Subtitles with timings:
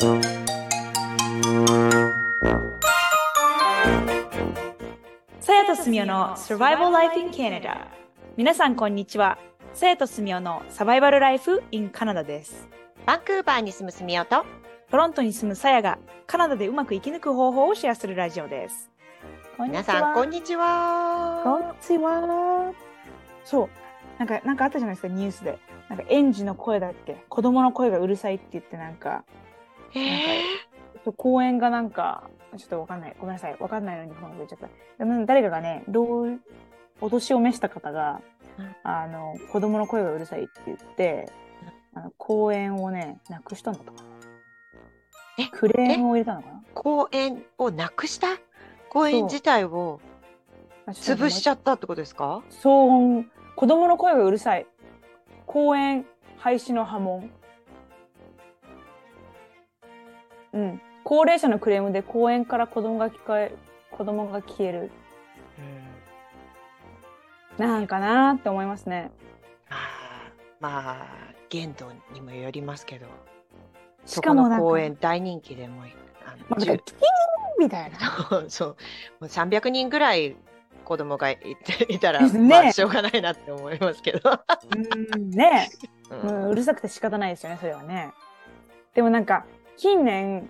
[0.00, 0.06] さ
[5.52, 7.88] やとすみおの Survival Life in Canada
[8.36, 9.38] 皆さんこんにちは。
[9.74, 12.68] さやとすみおのサバイバルライフ in カナダです。
[13.06, 14.46] バンクーバーに住むすみおと。
[14.88, 18.92] トロントに住むさやがカナダでうまく生き抜く方法をシェアするラジオです。
[19.58, 21.40] 皆さんこんにちは。
[21.42, 22.72] こんにちは。
[23.44, 23.68] そう。
[24.20, 25.58] なんかなんかあったじゃないですかニュースで。
[25.88, 27.16] なんか園児の声だっけ？
[27.28, 29.24] 子供の声がうるさいって言ってなんか
[29.94, 33.16] えー、公園がなんかちょっとわかんない。
[33.18, 33.56] ごめんなさい。
[33.58, 34.68] わかんないのに日本語言っちゃった。
[35.26, 36.40] 誰かがねどう
[37.00, 38.20] お年を召した方が、
[38.58, 38.76] うん。
[38.82, 41.30] あの子供の声がうるさいって言って、
[41.94, 43.92] あの公園をねなくしたのと。
[43.92, 44.02] か
[45.38, 45.46] え？
[45.48, 46.62] クレームを入れたのかな？
[46.74, 48.26] 公園をなくした？
[48.88, 50.00] 公園自体を
[50.88, 52.42] 潰しちゃったってことですか？
[52.62, 54.66] 騒音子供の声がうるさい。
[55.46, 57.30] 公園廃止の波紋
[60.52, 60.80] うん。
[61.04, 63.52] 高齢者のクレームで公園から子供が聞こえ
[63.90, 64.90] 子供が消える。
[67.58, 69.10] なんかなーって思いますね。
[69.68, 71.06] まあまあ
[71.48, 73.06] 限度にもよりますけど。
[74.06, 75.84] しかも公園大人気でもう
[76.24, 76.98] あのまあ、なんか10キーン
[77.58, 77.98] みたいな。
[78.30, 78.68] そうそう。
[78.68, 78.74] も
[79.22, 80.36] う300人ぐらい
[80.84, 84.20] 子供がいていたら、ねまあしょうがないなって思いますけど、
[85.14, 85.68] うんね
[86.10, 86.34] う うん。
[86.44, 88.12] ん、うるさくて仕方ないですよねそれはね。
[88.94, 89.44] でもなんか
[89.78, 90.48] 近年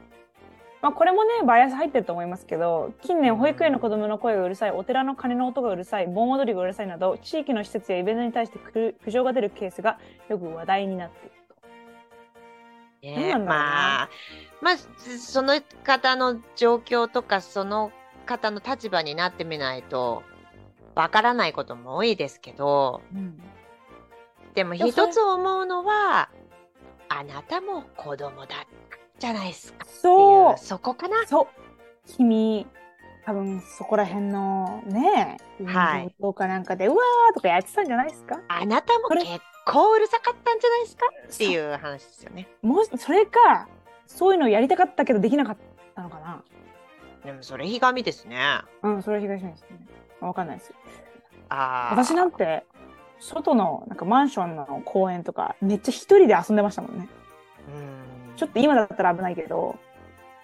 [0.80, 9.98] まあこれもねバイアス入ってると思いますけど近年保育園の子供の声がうるさいお寺の鐘の音がうるさい盆踊りがうるさいなど地域の施設やイベントに対して苦苦情が出るケースが
[10.28, 11.54] よく話題になっていると。
[13.02, 14.08] ねなんだろうなまあ
[14.62, 17.92] まあその方の状況とかその
[18.24, 20.22] 方の立場になってみないと
[20.94, 23.40] わからないことも多いですけどうん。
[24.54, 26.30] でも一つ思うのは
[27.08, 28.48] あなたも子供だっ
[28.90, 31.26] たじゃないですかそうそこかな。
[31.26, 31.46] そう。
[32.16, 32.66] 君
[33.26, 36.04] 多分そこら辺のねはい。
[36.04, 38.40] 運動かなんかでうわーとかやってたんじゃないですか？
[38.48, 39.26] あなたも結
[39.66, 42.48] 構うるさかったんじゃないですかっていう話ですよね。
[42.62, 43.68] もしそれか
[44.06, 45.56] そういうのやりたかったけどできなかっ
[45.94, 46.42] たのかな？
[47.24, 48.60] でもそれひがみですね。
[48.82, 49.86] うんそれは東野ですね。
[50.20, 50.72] わかんないです。
[51.50, 51.94] ああ。
[51.94, 52.64] 私なんて
[53.18, 57.08] 外のなんかマンションの公園とかめっちゃ一人で遊んでましたもんね。
[57.68, 58.07] うん
[58.38, 59.76] ちょっと今だったら危ないけど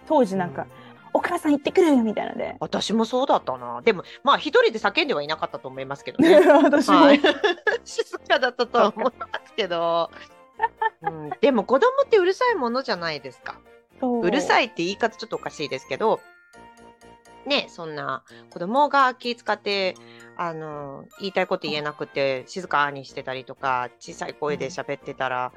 [0.07, 0.67] 当時なんか、
[1.15, 2.57] お母さん行ってくるみたいなので。
[2.61, 3.81] 私もそうだったな。
[3.83, 6.41] でもまあ一人で叫んではいなかったと思いますけどね。
[6.63, 7.21] 私も、はい、
[7.85, 10.11] 静かだったとは思いますけど、
[11.03, 13.57] うん、でも子供ってうるさいものじゃないですか。
[14.03, 14.31] う。
[14.31, 16.21] るさいいって言い方ちょっとおかしいですけど
[17.47, 19.95] ねそんな子供が気使って
[20.37, 25.53] あの言いたいこと言えなくて静かにしてたりとか小さい声で喋ってたら、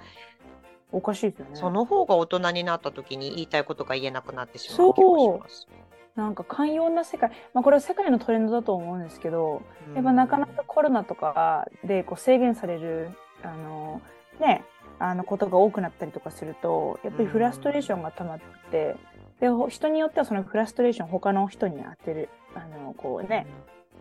[0.92, 1.56] おかしいですよね。
[1.56, 5.68] その方が大人になった時に言いたいことが言えなくなってしまう気がします。
[6.16, 7.31] なんか寛容な世界。
[7.53, 9.62] まあこれは世界のトレンドだと思うんですけど
[9.94, 13.09] やっぱなかなかコロナとかでこう制限される
[13.44, 14.02] あの
[14.40, 14.64] ね
[15.00, 18.40] あのことが多くなったりとかするとやっぱりフラストレーションが溜まっ
[18.72, 18.96] て
[19.40, 23.46] でほ人によってはそのフラストレーションを他の人に当てるあのこうね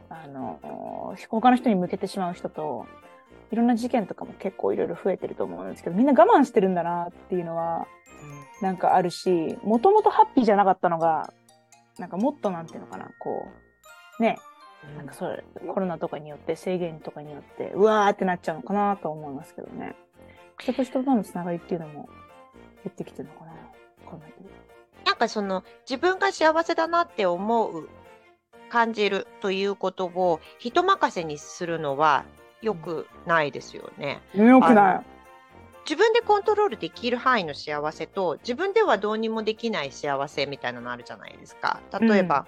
[0.09, 2.87] あの他の人に向けてしまう人と
[3.51, 7.87] いろんな事件とかも結構いろいろ増えてると思うんですけどみんな我慢してるんだなっていうのは
[8.61, 11.33] なんかあるしもともとハッピーじゃなかったのが
[11.99, 13.49] なんかもっとなんていうのかなこ
[14.19, 14.39] うね。
[14.89, 14.97] うん。
[14.99, 19.95] なんかそれコロナとかによって制限とかによってうわーってなっちゃうのかなと思いますけどね。
[20.59, 22.09] 人と人とのつながりっていうのも
[22.83, 24.51] 減ってきてるのかなわかんないけど。
[25.05, 27.89] なんかその自分が幸せだなって思う
[28.69, 32.25] 感じるということを人任せにするのは
[32.67, 34.21] 良くないですよね。
[34.35, 35.07] よくない
[35.89, 41.81] 自分でコントロールできる範囲の幸せと自分ではどうにもできない幸せみたいなのあるじゃないですか。
[42.01, 42.47] 例えば、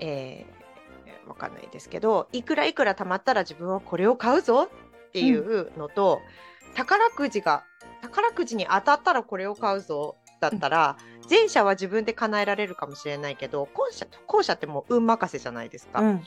[0.00, 0.60] えー
[1.28, 6.20] わかんないですけどいくらいくら貯まったら自分はこれを買うぞっていうのと、
[6.74, 7.62] 宝くじが
[8.02, 10.96] 宝くじに当たったらこれを買うぞだったら、
[11.28, 16.00] 前者は自分で叶えられるかもしれないけど後者後者ってもう運任せじゃないですか。
[16.00, 16.26] うん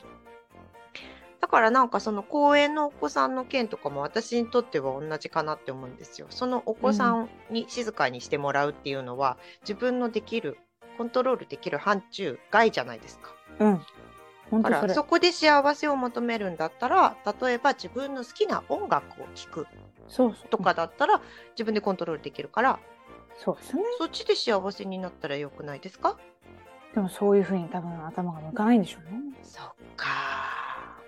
[1.44, 6.26] だからなんかその公園のお子さんの件とかも私にとっては同じかなって思うんですよ。
[6.30, 10.56] そのお子さんに静かにしてもらうっていうのは、自分のできる
[10.96, 13.34] コントロールできる範疇外じゃないですか。
[13.60, 14.62] うん。
[14.62, 19.66] だからそこで幸せを求めるんだったら例えば自分の好きな音楽を聴く
[20.48, 21.20] とかだったら
[21.50, 22.78] 自分でコントロールできるから
[23.36, 23.82] そうですね。
[23.98, 26.16] そっちで幸せになったらよくないですか？
[26.94, 29.20] でもそういうふうに多分頭が向かないんでしょうね。
[29.42, 30.06] そっか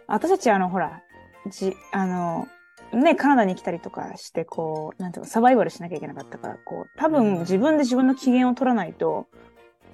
[0.06, 1.02] 私たちあのほら
[1.48, 2.48] じあの
[2.92, 9.26] ね、カナダに来たりとかして、こう、なんていうか、サバイバルしなきゃいけなかったから、こう、多分自分で自分の機嫌を取らないと、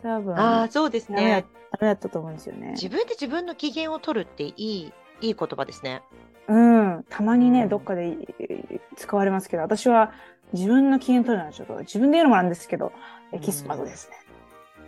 [0.03, 1.47] 多分、ああ、そうですね。
[1.73, 2.73] ダメだったと思うんですよね。
[2.73, 4.93] 自分で自分の機嫌を取るっていい、
[5.23, 6.03] いい言葉ですね。
[6.49, 7.05] うん。
[7.08, 10.12] たまにね、うんどっかでえー使われますけど、私は
[10.53, 12.93] 自分の機嫌取るのはちょっと、自分で言うのもなんですけど、
[13.32, 14.17] エキスパートですね。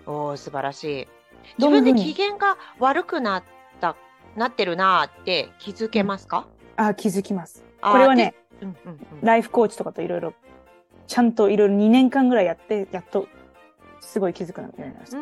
[0.06, 1.08] おお、素晴らしい。
[1.58, 3.53] 自分で機嫌が悪くなった、
[4.36, 6.46] なってるなーって気づけますか、
[6.76, 7.64] あ、気づきます。
[7.80, 8.98] これはね、でうんうんうん。
[9.22, 10.34] ライフコーチとかといろいろ、
[11.06, 13.28] ちゃんといろいろ2年間ぐらいやって、やっと、
[14.00, 15.18] すごい気づくなりました。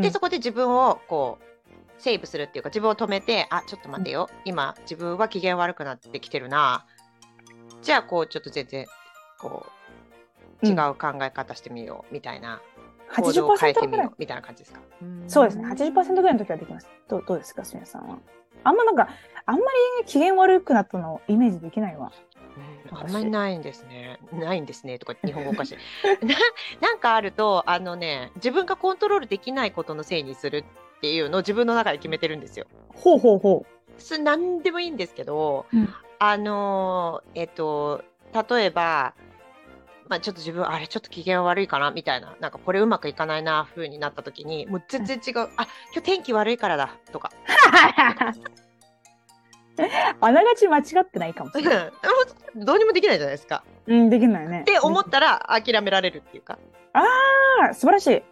[0.00, 6.86] でそこで自分をこうセーブするっていうか自分を止めてあちょっと待ってよ、今自分は機嫌悪くなってきてるな。
[7.82, 8.86] じゃあこうちょっと全然
[9.38, 9.66] こ
[10.62, 12.62] う違う考え方してみようみたいな、
[13.14, 14.14] 行動を変えて80%ぐらいみよう。
[14.18, 14.80] みたいな感じですか？
[15.28, 15.64] そうですね。
[15.66, 16.88] 80%ぐらいの時はできます。
[17.08, 18.18] どうどうですか、すみさんは？
[18.64, 19.08] あんまなんか、
[19.44, 19.64] あんま
[20.00, 22.10] り機嫌悪くなったのをイメージできないわ。
[22.90, 24.18] うんあんまりないんですね。
[24.32, 25.76] ないんですねとか日本語おかしい
[26.24, 26.34] な。
[26.88, 30.64] なんかあるとあのね自分がコントロールできないことのせいにする
[30.96, 32.66] っていうのを自分の中で決めてるんですよ。
[32.94, 33.66] ほうほうほ
[33.98, 35.88] それ何でもいいんですけど、うん
[36.18, 38.02] あのーえっと
[38.50, 39.14] 例えば、
[40.08, 47.40] まあ、ちょっと自分あれちょっと機嫌悪いかなみたいななんかこれうまくいかないな風になった時にもう全然違う、あ今日天気悪いからだとかう。
[50.20, 51.92] あながち間違ってないかもしれない。
[52.54, 53.62] どうにもできないじゃないですか。
[53.86, 54.62] うん、できないね。
[54.62, 56.58] って思ったら諦められるっていうか。
[56.94, 57.04] あ
[57.70, 58.22] あ、素晴らしい。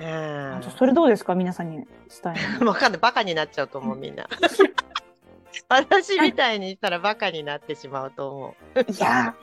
[0.00, 1.34] うんそれどうですか？
[1.34, 1.86] 皆さんに伝
[2.34, 3.00] える わかんない。
[3.00, 4.26] バカになっちゃうと思う、みんな。
[5.68, 8.80] 私みたいにしたらバカになってしまうと思う。
[8.80, 9.34] いや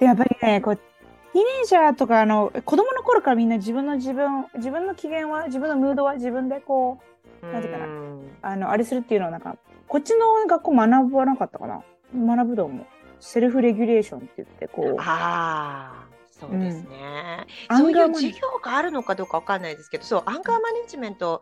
[0.00, 6.98] やっぱりね、こう、ーネイジャーとか、あの、子供の頃からみんな自分の自分、自分の機嫌は、自分のムードは自分でこ
[7.42, 8.12] う、なんていうかなうん
[8.42, 9.56] あの、あれするっていうのはなんか、
[9.88, 11.82] こっちの学校学ばなかったかな
[12.14, 12.86] 学ぶと思う。
[13.20, 17.46] セルフレギュレーションって言って、こう、ああ、そうですね。
[17.70, 21.40] うんそういう授業があるのかどうかわかんないですけど、そう、アンガーマネジメント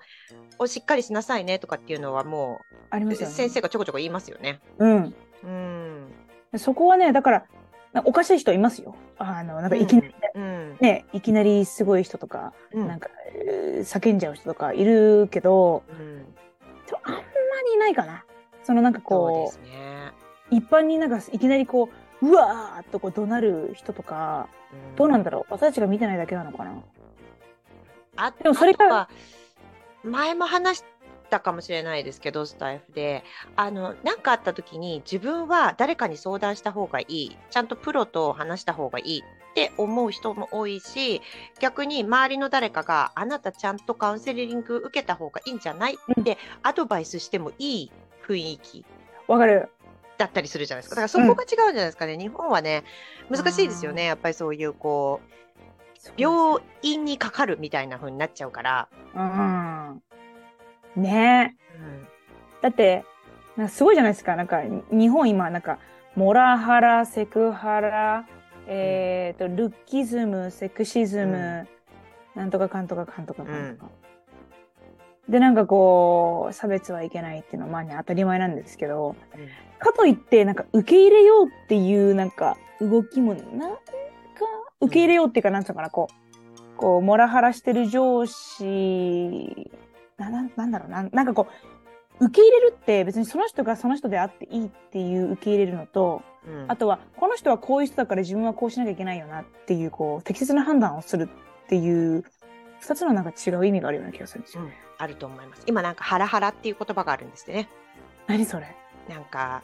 [0.58, 3.34] をしっかりしなさいねとかっていうのはもう、ありますよね。
[3.34, 4.60] 先生がちょこちょこ言いますよね。
[4.78, 5.14] うん。
[5.44, 6.58] うん。
[6.58, 7.44] そこはね、だから、な
[8.04, 8.94] おかしい人いますよ。
[9.18, 10.76] あの、なんかいきなり、うん。
[10.80, 12.88] ね、いきなりすごい人とか、うん。
[12.88, 16.26] なんか、えー叫んじゃう人とかいるけど、うん
[17.02, 17.20] あんま
[17.66, 18.24] りいないかな。
[18.62, 20.12] そのなんかこですね。
[20.50, 21.88] う、一般になんかいきなりこ
[22.22, 24.48] う、うわーっとこう怒鳴る人とか、
[24.96, 26.72] どうなんだろう私たちが見てないだけなのかな
[28.16, 29.08] あでもそれがあとは
[30.04, 30.84] 前も話し
[31.30, 33.24] たかもしれないですけどスタイフで。
[33.56, 37.36] あの何かあった時に自分は誰かに相談した方がいい。
[37.50, 41.22] ちゃんとプロと話した方がいいって思う人も多いし
[41.58, 47.92] 逆に周りの誰かがあなたちゃんとカウンセリング受けた方がいいんじゃないってアドバイスしてもいい
[48.26, 48.84] 雰囲気
[49.26, 49.70] わかる。
[50.18, 50.96] だったりするじゃないですか。
[50.96, 52.84] だからそこが違うんじゃないですかね、日本はね
[53.30, 54.04] 難しいですよね。
[54.04, 58.88] やっぱりそういうこう病院にかかるみたいな風になっちゃうから。
[59.14, 60.02] うん。
[60.96, 61.76] ねえ。
[61.78, 62.06] うん
[62.60, 63.04] だって、
[63.68, 64.36] すごいじゃないですか。
[64.36, 65.78] なんか、に日本今、なんか、
[66.14, 68.26] モラハラ、セクハラ、
[68.66, 71.66] えっ、と、ルッキズム、セクシズム、
[72.34, 73.90] なんとかかんとかかんとかかんとか。
[75.28, 79.16] で、なんかこう、差別はいけないっていうのは、まあね、当たり前なんですけど、
[79.78, 83.78] かといって、なんか、受け入れようっていう、なんか、動きも、なんか、
[84.80, 86.08] 受け入れようっていうか、なんつうのかな、こ
[86.74, 89.70] う、こう、モラハラしてる上司、
[90.20, 91.48] な、ななんだろうな、なんかこ
[92.20, 101.28] う、受け入れるって別にその人がその人であっていいっていう受け入れるのと、うんあとは、この人はこういう人だから自分はこうしなきゃいけないよなっていう、こう、適切な判断をする
[101.64, 102.24] っていう、
[102.80, 104.62] 二つのなんか違う意味があるような気がするんですよ。
[104.62, 104.72] うん
[105.02, 105.62] あると思います。
[105.66, 107.70] 今なんかハラハラっていう言葉があるんですってね。
[108.26, 108.76] 何それ？
[109.08, 109.62] なんか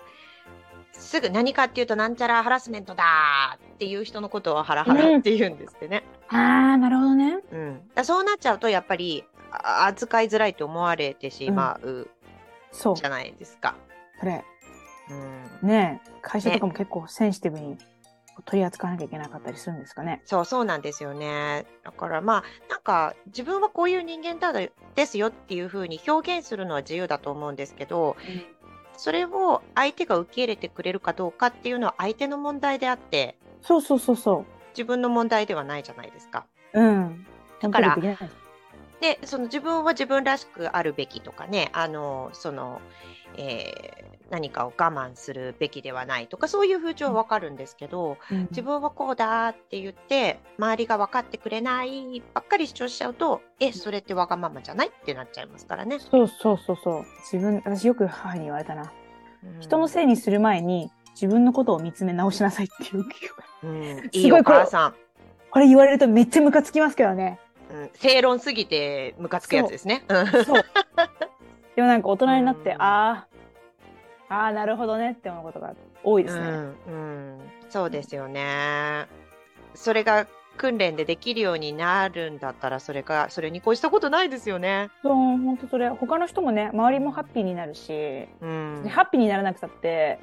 [0.93, 6.05] すぐ何かっていうとなんちゃらハラスメントだーっていう人のことをハラハラって言うんですってね。
[6.29, 6.37] あ
[6.75, 7.37] あ、なるほどね。
[7.53, 7.81] うん。
[7.95, 12.09] だそうなっちゃうとやっぱりあ扱いづらいと思われてしまう
[12.73, 13.05] そうじ。
[13.05, 13.77] ゃないですか。
[14.21, 14.45] それ。
[15.11, 15.15] う
[15.65, 15.69] ん。
[15.69, 17.79] ねえ会社とかも結構センシティブに
[18.45, 20.21] 取り扱わなきゃいけなかったりするんですかね。
[20.25, 21.67] そうそうなんですよね。
[21.85, 24.71] だからまあなんか自分はこういう人間だで
[25.07, 28.17] すよっていうふうに表現するのは自由だと思うんですけど
[28.97, 36.47] それを相手が受け入れてくれるかどうかっていうのは相手の問題であってそうそうそうそう自分の問題ではないじゃないですか。
[36.75, 36.83] う。
[36.83, 37.27] ん。
[37.61, 38.29] だからできないで
[39.25, 42.81] その自分は自分らしくあるべきとかねあのその、
[43.37, 55.99] えー何かを我慢するべきではないとかそういう風潮はわかるんですけど、うん自分はこうだって言って周りが分かってくれないばっかり主張しちゃうとえそれってわがままじゃないってなっちゃいますからね。
[55.99, 57.05] そうそうそうそう。
[57.33, 58.93] 自分、私よく母に言われたな。
[59.61, 63.05] 人のいせいにする前に自分のことを見つめ直しなさいっていう
[63.65, 64.95] うん、すいいお母さん。
[65.51, 67.39] これ言われるとめっちゃムカつきますけどね。
[67.71, 70.05] うん、正論すぎてムカつくやつですね。
[71.75, 73.27] でもなんか大人になって、うんあ
[74.29, 76.47] あ、ああ、なるほどねって思うことが多いですね。
[76.47, 79.07] うん、うん、そうですよね。
[79.75, 84.91] それが訓練でできるようになるんだったら、それが、それに越したことないですよね。
[85.03, 88.89] そう、本当それ、他の人もね、周りもハッピーになるし、うんで。
[88.89, 90.19] ハッピーにならなくたって、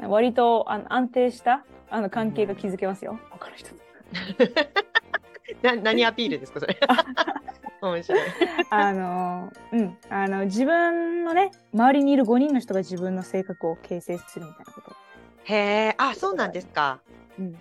[0.00, 3.76] 割とあの安定したあの関係が築けますよ、他の人と。
[5.62, 6.78] な何アピールですか、それ？
[7.80, 8.20] 面白い。
[8.70, 14.96] あの、うん、あの、自分のね、周りにいる5人の人が自分の性格を形成するみたいなこと。
[15.44, 17.00] へえ、あ、そうなんですか。
[17.38, 17.56] うん。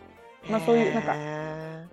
[0.50, 1.86] まあそういうなんかへ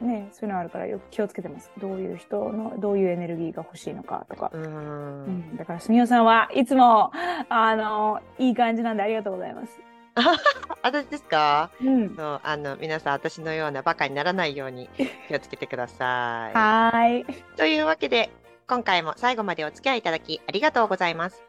[0.00, 1.70] ね、そういうのあるからよく気をつけてます。
[1.78, 4.56] どういう人の、どういうエネルギーが欲しいのかとかー。
[4.56, 4.62] う。
[4.62, 7.12] うんん、だから、すみおさんはいつも、
[7.48, 9.78] あの、いい感じなんでありがとうございます。
[10.82, 11.70] 私ですか？
[11.80, 12.14] うん。
[12.16, 14.88] そうあの皆さん私のようなバカにならないように
[15.28, 16.54] 気をつけてください。
[16.56, 17.26] はーい。
[17.56, 18.30] というわけで
[18.66, 21.42] 今回も最後までお付き合いいただきありがとうございます。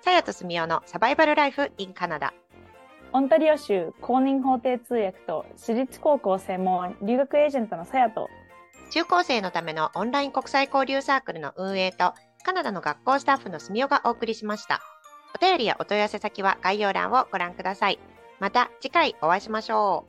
[0.00, 2.32] さやとすみおのサバイバルライフ in カナダ。
[3.12, 8.28] オンタリオ州公認法廷通訳と私立高校専門留学エージェントのさやと、
[8.90, 12.12] 中高生のためのオンライン国際交流サークルの運営と
[12.44, 14.80] カナダの学校スタッフのすみおがお送りしました。
[15.34, 17.98] お便りやお問い合わせ先は概要欄をご覧ください。
[18.38, 20.06] また次回お会いしましょ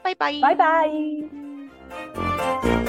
[0.00, 0.04] う。
[0.04, 0.40] バイバイ。
[0.40, 2.87] バイバイ